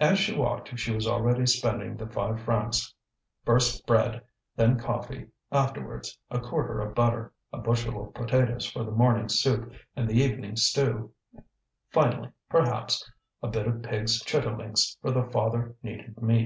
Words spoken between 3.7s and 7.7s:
bread, then coffee, afterwards a quarter of butter, a